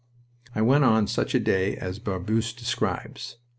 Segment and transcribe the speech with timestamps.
[0.55, 3.37] I went on such a day as Barbusse describes.